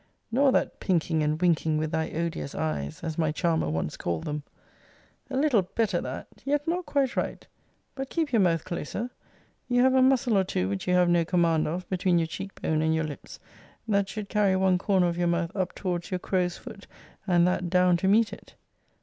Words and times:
Nor 0.31 0.51
that 0.53 0.79
pinking 0.79 1.21
and 1.21 1.39
winking 1.39 1.77
with 1.77 1.91
thy 1.91 2.09
odious 2.09 2.55
eyes, 2.55 3.03
as 3.03 3.19
my 3.19 3.31
charmer 3.31 3.69
once 3.69 3.95
called 3.97 4.23
them. 4.23 4.41
A 5.29 5.37
little 5.37 5.61
better 5.61 6.01
that; 6.01 6.27
yet 6.43 6.67
not 6.67 6.87
quite 6.87 7.15
right: 7.15 7.45
but 7.93 8.09
keep 8.09 8.31
your 8.33 8.39
mouth 8.39 8.65
closer. 8.65 9.11
You 9.69 9.83
have 9.83 9.93
a 9.93 10.01
muscle 10.01 10.35
or 10.39 10.43
two 10.43 10.67
which 10.67 10.87
you 10.87 10.95
have 10.95 11.07
no 11.07 11.23
command 11.23 11.67
of, 11.67 11.87
between 11.87 12.17
your 12.17 12.25
cheek 12.25 12.59
bone 12.63 12.81
and 12.81 12.95
your 12.95 13.03
lips, 13.03 13.39
that 13.87 14.09
should 14.09 14.27
carry 14.27 14.55
one 14.55 14.79
corner 14.79 15.05
of 15.07 15.19
your 15.19 15.27
mouth 15.27 15.51
up 15.55 15.75
towards 15.75 16.09
your 16.09 16.19
crow's 16.19 16.57
foot, 16.57 16.87
and 17.27 17.45
that 17.45 17.69
down 17.69 17.95
to 17.97 18.07
meet 18.07 18.33
it. 18.33 18.55